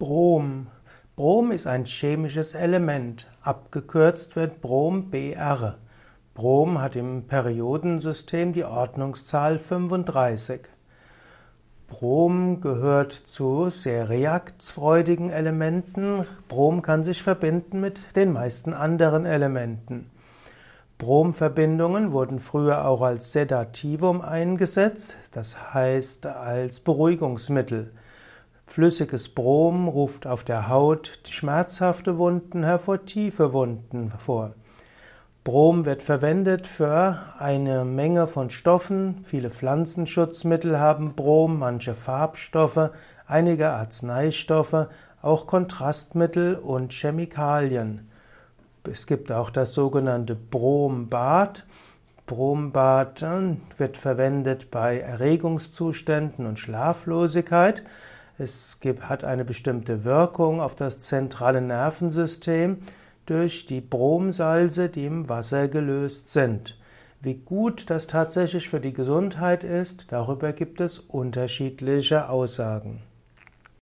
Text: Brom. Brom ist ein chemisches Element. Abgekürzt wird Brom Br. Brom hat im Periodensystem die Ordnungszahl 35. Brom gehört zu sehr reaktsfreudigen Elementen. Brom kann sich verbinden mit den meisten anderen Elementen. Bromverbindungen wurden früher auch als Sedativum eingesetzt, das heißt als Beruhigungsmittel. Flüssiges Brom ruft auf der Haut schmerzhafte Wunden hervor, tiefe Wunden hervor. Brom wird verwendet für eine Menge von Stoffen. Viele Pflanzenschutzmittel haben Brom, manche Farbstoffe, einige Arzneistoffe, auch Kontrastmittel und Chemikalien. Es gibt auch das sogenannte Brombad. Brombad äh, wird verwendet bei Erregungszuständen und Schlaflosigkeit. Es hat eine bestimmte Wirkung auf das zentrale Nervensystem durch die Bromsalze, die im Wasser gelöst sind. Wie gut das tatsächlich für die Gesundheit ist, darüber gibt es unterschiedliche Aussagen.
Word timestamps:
Brom. 0.00 0.68
Brom 1.14 1.52
ist 1.52 1.66
ein 1.66 1.84
chemisches 1.84 2.54
Element. 2.54 3.30
Abgekürzt 3.42 4.34
wird 4.34 4.62
Brom 4.62 5.10
Br. 5.10 5.74
Brom 6.32 6.80
hat 6.80 6.96
im 6.96 7.26
Periodensystem 7.26 8.54
die 8.54 8.64
Ordnungszahl 8.64 9.58
35. 9.58 10.62
Brom 11.86 12.62
gehört 12.62 13.12
zu 13.12 13.68
sehr 13.68 14.08
reaktsfreudigen 14.08 15.28
Elementen. 15.28 16.24
Brom 16.48 16.80
kann 16.80 17.04
sich 17.04 17.22
verbinden 17.22 17.78
mit 17.82 18.16
den 18.16 18.32
meisten 18.32 18.72
anderen 18.72 19.26
Elementen. 19.26 20.10
Bromverbindungen 20.96 22.12
wurden 22.12 22.40
früher 22.40 22.86
auch 22.86 23.02
als 23.02 23.32
Sedativum 23.32 24.22
eingesetzt, 24.22 25.18
das 25.32 25.74
heißt 25.74 26.24
als 26.24 26.80
Beruhigungsmittel. 26.80 27.92
Flüssiges 28.70 29.28
Brom 29.28 29.88
ruft 29.88 30.28
auf 30.28 30.44
der 30.44 30.68
Haut 30.68 31.18
schmerzhafte 31.28 32.18
Wunden 32.18 32.62
hervor, 32.62 33.04
tiefe 33.04 33.52
Wunden 33.52 34.10
hervor. 34.10 34.52
Brom 35.42 35.86
wird 35.86 36.02
verwendet 36.02 36.68
für 36.68 37.18
eine 37.36 37.84
Menge 37.84 38.28
von 38.28 38.48
Stoffen. 38.48 39.24
Viele 39.26 39.50
Pflanzenschutzmittel 39.50 40.78
haben 40.78 41.16
Brom, 41.16 41.58
manche 41.58 41.96
Farbstoffe, 41.96 42.90
einige 43.26 43.70
Arzneistoffe, 43.70 44.88
auch 45.20 45.48
Kontrastmittel 45.48 46.54
und 46.54 46.92
Chemikalien. 46.92 48.08
Es 48.84 49.08
gibt 49.08 49.32
auch 49.32 49.50
das 49.50 49.74
sogenannte 49.74 50.36
Brombad. 50.36 51.66
Brombad 52.26 53.22
äh, 53.22 53.56
wird 53.78 53.98
verwendet 53.98 54.70
bei 54.70 55.00
Erregungszuständen 55.00 56.46
und 56.46 56.60
Schlaflosigkeit. 56.60 57.82
Es 58.40 58.78
hat 59.02 59.22
eine 59.22 59.44
bestimmte 59.44 60.02
Wirkung 60.04 60.62
auf 60.62 60.74
das 60.74 60.98
zentrale 60.98 61.60
Nervensystem 61.60 62.78
durch 63.26 63.66
die 63.66 63.82
Bromsalze, 63.82 64.88
die 64.88 65.04
im 65.04 65.28
Wasser 65.28 65.68
gelöst 65.68 66.30
sind. 66.30 66.78
Wie 67.20 67.34
gut 67.34 67.90
das 67.90 68.06
tatsächlich 68.06 68.70
für 68.70 68.80
die 68.80 68.94
Gesundheit 68.94 69.62
ist, 69.62 70.10
darüber 70.10 70.54
gibt 70.54 70.80
es 70.80 70.98
unterschiedliche 70.98 72.30
Aussagen. 72.30 73.02